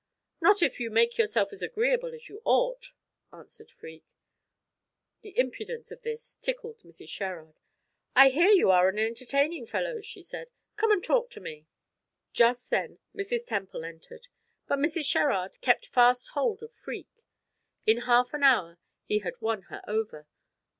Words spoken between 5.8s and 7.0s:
of this tickled